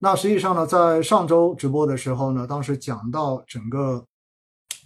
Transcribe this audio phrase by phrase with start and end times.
[0.00, 4.04] 那实际上呢，在上周直播的时候呢，当时讲到整个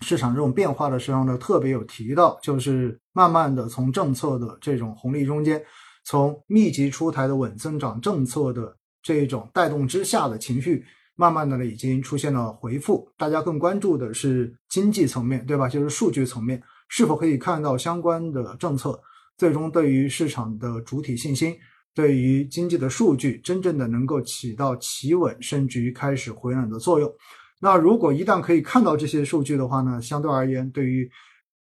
[0.00, 5.62] 市场这种变化的时候呢，特别有提到，就是慢慢的从政策的这种红利中间，
[6.04, 10.82] 从密集出台的稳增长政策的这种带动之下的情绪，
[11.14, 13.06] 慢慢的呢已经出现了回复。
[13.18, 15.68] 大家更关注的是经济层面，对吧？
[15.68, 18.98] 就是数据层面，是否可以看到相关的政策
[19.36, 21.54] 最终对于市场的主体信心，
[21.94, 27.12] 对于经济的数据真正的能够起到企稳甚至于开始回暖的作用。
[27.60, 31.08] 那如果一旦可以看到这些数据的话呢，相对而言，对于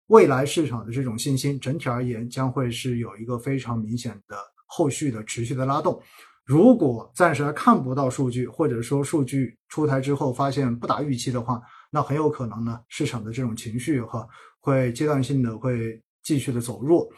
[0.06, 6.00] 未来市场的这种信心，整体而言将会是有一个非常明显的后续的持续的拉动。
[6.44, 11.60] 如果暂时还看不到数据，或者说数据出台之后发现不达预期的话，
[11.90, 14.26] 那很有可能呢，市场的这种情绪哈
[14.58, 17.08] 会阶段性的会继续的走弱。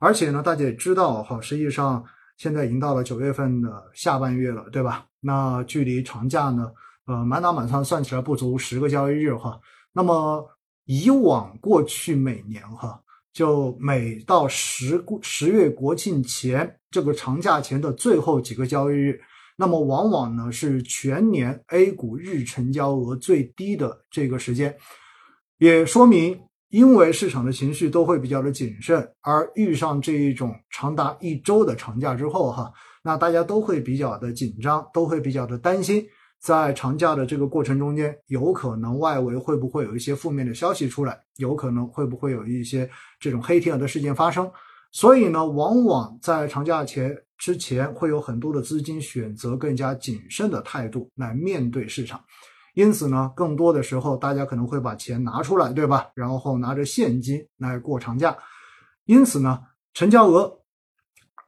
[0.00, 2.04] 而且呢，大家也知道哈，实际上
[2.40, 5.04] 现在已经到了九月份的下半月了，对吧？
[5.20, 6.72] 那距离长假呢？
[7.04, 9.60] 呃，满打满算算起来不足十个交易日哈。
[9.92, 10.48] 那么
[10.86, 12.98] 以往过去每年哈，
[13.34, 19.20] 就每到十十月国庆前这个长假前的最后几个交易日，
[19.58, 24.74] 那么往往呢是全年 A 股日成交额最低的这个时间，
[25.58, 26.40] 也说明
[26.70, 36.04] 因为市场的情绪都会比较的谨慎，而遇上这一种长达一周的长假之后哈，那大家都会比较的紧张，都会比较的担心。
[36.40, 41.18] 在长假的这个过程中间，有可能外围会不会有一些负面的消息出来？
[41.36, 44.50] 有可能会不会有一些这种黑天鹅的事件发生？
[44.92, 52.18] 所以呢，往往在长假前之前，会有很多的资金选择更加谨慎的态度来面对市场。
[52.74, 56.08] 因此呢，更多的时候，大家可能会把钱拿出来，对吧？
[56.14, 58.36] 然后拿着现金来过长假。
[59.04, 59.60] 因此呢，
[59.94, 60.60] 成交额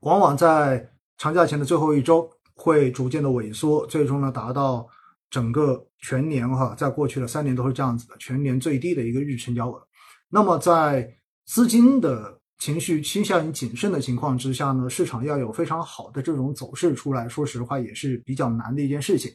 [0.01, 2.31] 往往在长假前的最后一周。
[2.55, 4.87] 会逐渐的萎缩，最终呢达到
[5.31, 9.83] 整个全年哈，在过去的三年都是这样子的，全年最低的一个日成交额。
[10.29, 11.11] 那么在
[11.47, 19.33] 资金的情绪倾向于谨慎的情况之下呢，市场要有非常好的这种走势出来，说实话也是比较难的一件事情。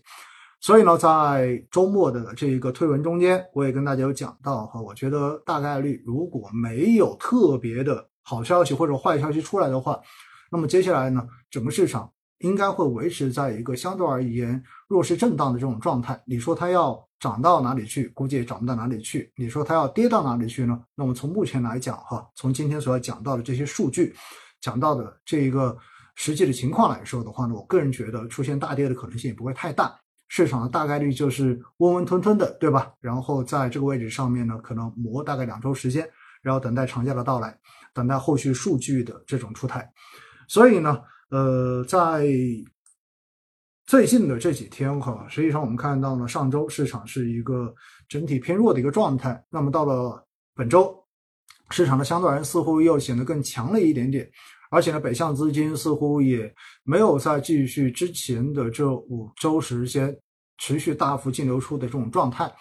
[0.68, 9.98] 所以呢，在周末的这一个推文中间，我也跟大家有讲到哈，我觉得大概率如果没有特别的好消息或者坏消息出来的话，
[10.52, 12.12] 那么接下来呢，整个市场。
[12.40, 16.22] 应该会维持在一个相对而言弱势震荡的这种状态。
[16.26, 18.10] 你说它要涨到哪里去？
[18.10, 19.32] 估计也涨不到哪里去。
[19.38, 20.78] 你说它要跌到哪里去呢？
[20.96, 24.14] 那么从目前来讲，哈，从今天所要讲到的这些数据，
[24.60, 25.76] 讲到的这一个
[26.16, 29.98] 实际的情况来说的话呢，我个人觉得出现大跌的可能性也不会太大。
[30.28, 32.94] 市场的大概率就是温温吞吞的，对吧？
[33.00, 36.10] 然后在这个位置上面呢，可能磨大概两周时间，
[36.42, 37.58] 然后等待长假的到来，
[37.94, 39.92] 等待后续数据的这种出台。
[40.48, 41.02] 所以呢。
[41.30, 42.26] 呃，在
[43.86, 47.76] 最近的这几天哈，实际上我们看到呢，上周市场是一个
[48.08, 49.44] 整体偏弱的一个状态。
[49.50, 51.06] 那么到了本周，
[51.70, 54.26] 市场的相对而言似乎又显得更强了一点点，
[54.70, 60.18] 而且呢，北向资金似乎也没有再继续之前的这五周时间
[60.58, 62.52] 持续大幅净流出的这种状态。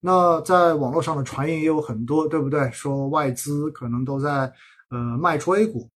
[0.00, 2.70] 那在网络上的传言也有很多，对不对？
[2.70, 4.52] 说外资可能都在
[4.90, 5.90] 呃卖出 A 股。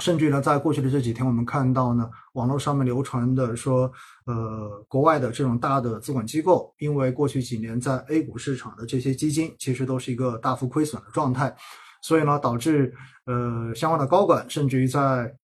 [0.00, 3.90] 甚至呢，在过去的这几天，我们看到呢，网络上面流传的说，
[4.26, 11.52] 呃，国外的这种大的资管机构，因为过去几年在 A 股市场的这些基金，其实都是一个大幅亏损的状态，
[12.02, 12.94] 所以呢，导致
[13.26, 15.34] 呃相关的高管甚至于在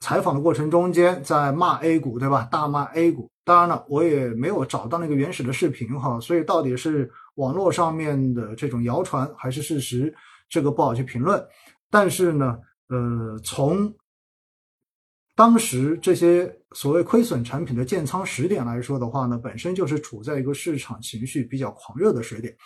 [0.00, 2.48] 采访的过程中间在骂 A 股，对吧？
[2.50, 3.30] 大骂 A 股。
[3.44, 10.14] 当然了，我也没有找到那个原始的视频哈，所以到底是网络上面的这种谣传还是事实，
[10.48, 11.46] 这个不好去评论。
[11.90, 12.58] 但是呢。
[12.88, 13.92] 呃，从
[15.34, 22.56] 当时这些所谓亏损产品的建仓时点来说的话呢，本身就是处在一个市场情绪比较狂热的时点，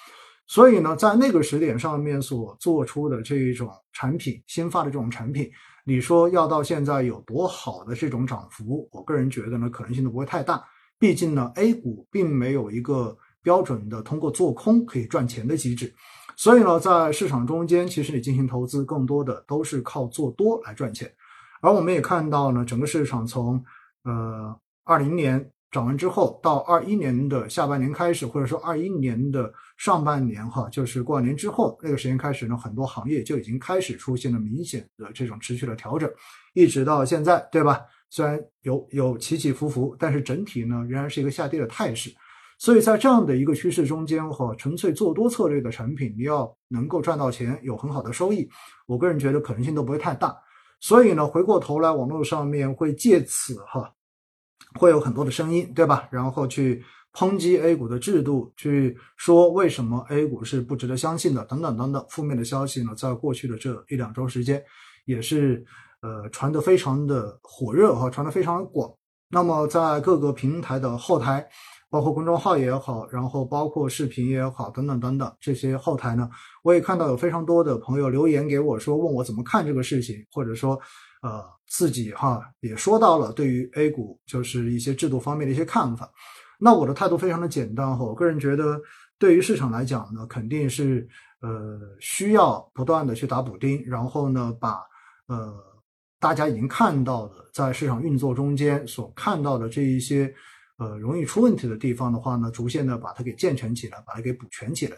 [0.50, 5.48] 所以呢，在那个时点上面所做出的这一种产品新发的这种产品，
[5.84, 10.60] 你说要到现在有多好的这种涨幅，我个人觉得呢，可能性都不会太大。
[10.98, 15.94] 毕竟呢，A 股并没有一个标准的通过做空可以赚钱的机制。
[16.36, 21.08] 所以呢，在市场中间，其实你进行投资，更多的都是靠做多来赚钱。
[21.62, 23.64] 而我们也看到呢，整个市场从
[24.02, 24.52] 呃
[24.82, 36.10] 二零年涨完之后，到二一年的下半年开始，或者说二一年的上半年哈，就是过完年之后那个时间开始呢，很多行业就已经开始出现了明显的这种持续的调整，
[36.54, 37.80] 一直到现在，对吧？
[38.08, 42.12] 虽然有有起起伏伏，但是整体呢仍然是一个下跌的态势。
[42.58, 48.46] 所以在这样的一个趋势中间，哈，纯粹做多策略的产品，你要能够赚到钱，有很好的收益，
[48.86, 50.36] 我个人觉得可能性都不会太大。
[50.80, 53.90] 所以呢，回过头来，网络上面会借此哈，
[54.78, 56.08] 会有很多的声音，对吧？
[56.10, 56.82] 然后去
[57.12, 64.62] 抨击 A 股的制度，去说为什么 A 股是不值得相信的，等等等等，负面的消息呢，在过去的这一两周时间，
[65.06, 65.64] 也是
[66.02, 68.88] 呃传得非常的火热哈，传得非常的广。
[69.28, 71.44] 那么在各个平台的后台，
[71.90, 76.30] 包括公众号也好，然后包括视频也好，等等等等这些后台呢，
[76.62, 80.78] 我也看到有非常多的朋友留言给我说，问我怎么看这个事情，或者说。
[81.22, 86.10] 呃，自己哈也说到了对于 A 股就是一些制度方面的一些看法。
[86.58, 88.80] 那我的态度非常的简单哈，我个人觉得
[89.18, 91.06] 对于市场来讲呢，肯定是
[91.42, 94.80] 呃需要不断的去打补丁，然后呢把
[95.26, 95.54] 呃
[96.18, 100.34] 大家已经看到的在市场运作中间所看到的这一些
[100.78, 104.96] 呃容易出问题的地方的话呢，逐渐的把它给健全起来，把它给补全起来。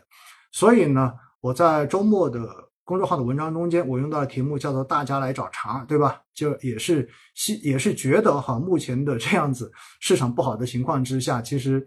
[0.53, 2.71] 所以呢，我在周末的。
[2.85, 6.21] 公众号的文章中间，我用到的题目叫做“大家来找茬”，对吧？
[6.35, 9.71] 就也是希也是觉得哈，目前的这样子
[10.01, 11.85] 市场不好的情况之下，其实，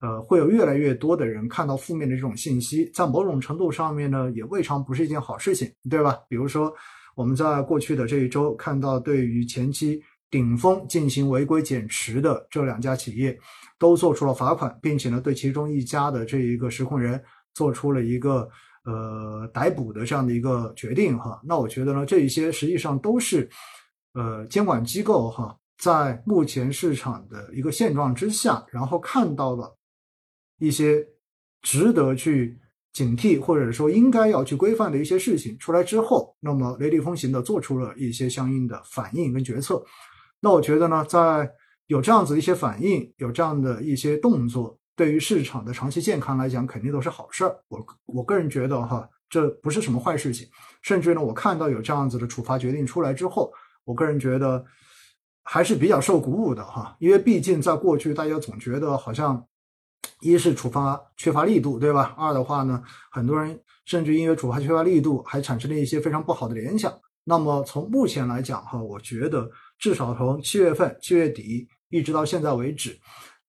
[0.00, 6.16] 呃，会有越来越多的人看到负面的这种信息，在某种程度上面呢，也未尝不是一件好事情，对吧？
[6.28, 6.72] 比如说，
[7.16, 10.00] 我们在过去的这一周看到，对于前期
[10.30, 13.36] 顶峰进行违规减持的这两家企业，
[13.80, 17.20] 都做出了罚款，并且呢，对其中一家的这一个实控人
[17.52, 18.48] 做出了一个。
[18.86, 23.50] 呃，逮捕的这样的一个决定哈，那我觉得呢，这一些实际上都是，
[24.14, 29.76] 呃，监管机构哈，在目前市场的一个现状之下，然后看到了
[30.60, 31.04] 一些
[31.62, 32.56] 值得去
[32.92, 39.84] 警惕或者说应该要去规范的一些事情出来之后，那么雷厉风行的做出了一些相应的反应跟决策。
[40.38, 41.50] 那我觉得呢，在
[41.88, 44.78] 有这样子一些反应，有这样的一些动作。
[44.96, 47.54] 对于市场的长期健康来讲，肯定都是好事儿。
[47.68, 50.48] 我我个人觉得哈，这不是什么坏事情。
[50.80, 53.52] 甚至呢，我看到有这样子的处罚决定出来之后，
[53.84, 54.64] 我个人觉得
[55.42, 56.96] 还是比较受鼓舞的哈。
[56.98, 59.46] 因为毕竟在过去，大家总觉得好像
[60.20, 62.14] 一是处罚缺乏力度，对吧？
[62.16, 66.92] 二的话呢，很多人甚至因为处罚缺乏力度，还产生了一些非常不好的联想。
[67.22, 72.96] 那么从目前来讲哈，我觉得至少从七月份七月底一直到现在为止，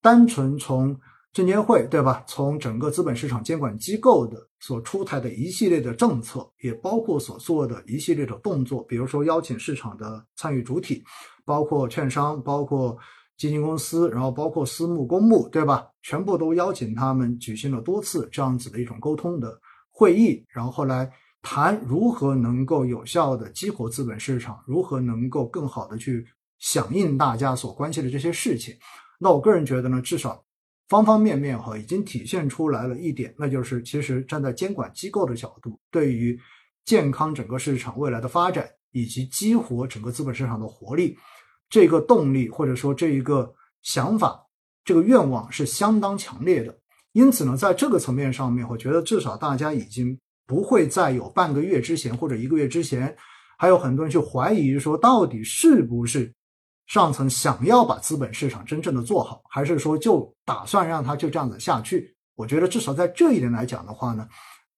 [0.02, 0.98] 单纯从
[1.32, 2.24] 证监会对吧？
[2.26, 11.04] 从整个资本市场监管机构的所出台的一系列的政策，也包括所做的一系列的动作，比如说邀请市场的参与主体，
[11.44, 12.96] 包括券商、包括
[13.36, 15.86] 基金公司，然后包括私募、公募，对吧？
[16.02, 19.56] 全部都邀请他们举行了多次这样子的一种沟通的
[19.90, 21.08] 会议，然后来
[21.42, 26.26] 谈如何能够有效的激活资本市场，如何能够更好的去
[26.58, 28.74] 响应大家所关心的这些事情。
[29.20, 30.42] 那我个人觉得呢，至少。
[30.88, 36.38] 方方面面哈，已经体现出来了一点，那就是其实站在监管机构的角度，对于
[36.86, 41.18] 健康整个市场未来的发展以及激活整个资本市场的活力，
[41.68, 44.46] 这个动力或者说这一个想法，
[44.82, 46.74] 这个愿望是相当强烈的。
[47.12, 53.14] 因此呢，在这个层面上面，我觉得至少大家已经不会再有半个月之前或者一个月之前，
[53.58, 56.32] 还有很多人去怀疑说到底是不是。
[56.88, 62.16] 上层想要把资本市场真正的做好，还是说就打算让它就这样子下去？
[62.34, 64.26] 我觉得至少在这一点来讲的话呢，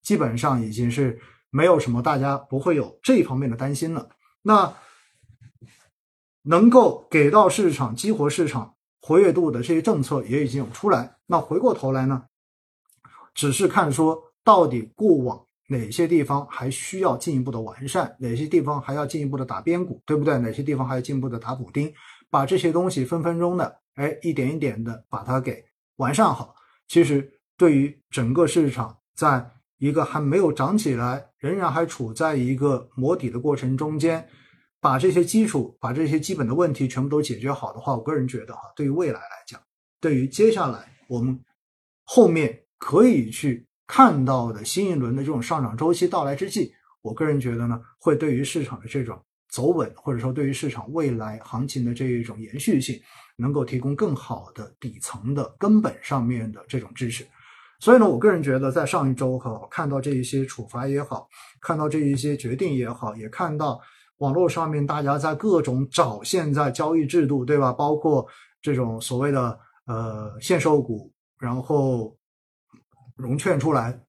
[0.03, 1.21] 基本上已经是
[1.51, 4.09] 没有什么大家不会有这一方面的担心了。
[4.43, 4.75] 那
[6.43, 11.17] 能够给到市场激活市场活跃度的这些政策也已经有出来。
[11.27, 12.25] 那回过头来呢，
[13.35, 15.47] 只是看说到底过往。
[15.71, 18.17] 哪些地方还需要进一步的完善？
[18.19, 20.37] 哪些地方还要进一步的打边鼓，对不对？
[20.39, 21.93] 哪些地方还要进一步的打补丁？
[22.29, 26.53] 把这些东西分分钟的，哎，一点一点的把它给完善好。
[26.89, 29.49] 其实对于整个市场，在
[29.79, 34.29] 一个还没有涨起来，仍然还处在一个磨底的过程中间，
[34.81, 39.61] 把这些基础、把这些基本的问题全部都解决好的话，我个人觉得哈，对于未来来讲，
[40.01, 41.39] 对于接下来我们
[42.03, 43.70] 后面可以去。
[43.93, 52.97] 看到的新一轮的这种上涨周期到来之际，我个人觉得呢，会对于市场的这种走稳，或者说对于市场未来行情的这一种延续性，
[53.37, 57.27] 能够提供更好的底层的根本上面的这种支持。
[57.81, 61.29] 所以呢，我个人觉得，在上一周哈，看到这一些处罚也好，
[61.61, 63.81] 看到这一些决定也好，也看到
[64.19, 67.73] 网络上面大家在各种找现在交易制度，对吧？
[67.73, 68.25] 包括
[68.63, 72.17] 这种所谓的呃限售股，然后。
[73.21, 74.01] 融券出来，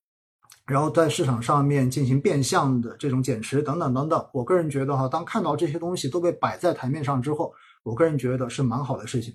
[0.66, 4.26] 然后在市场上面进行变相的这种减持等等等等。
[4.34, 7.54] 我个人觉得哈，当看到这些东西都被摆在台面上之后，
[7.84, 9.34] 我个人觉得是蛮好的事情。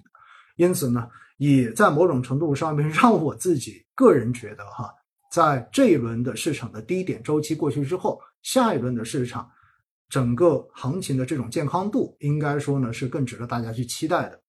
[0.57, 4.91] 因此呢，也在某种程度上面让我自己个人觉得哈，
[5.31, 9.51] 在这一轮的市场的低点周期过去之后，下一轮的市场
[10.09, 14.41] 整个行情的这种健康度，应该说呢是更值得大家去期待的。